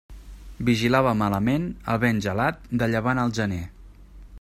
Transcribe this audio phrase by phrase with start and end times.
[0.69, 3.65] Vigilava malament el vent gelat de llevant al gener.